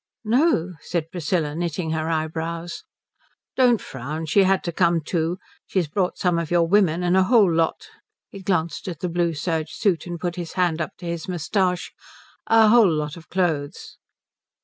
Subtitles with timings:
[0.25, 2.83] "No," said Priscilla, knitting her eyebrows.
[3.55, 4.25] "Don't frown.
[4.25, 5.37] She had to come too.
[5.67, 7.85] She's brought some of your women and a whole lot"
[8.31, 11.93] he glanced at the blue serge suit and put his hand up to his moustache
[12.47, 13.99] "a whole lot of clothes."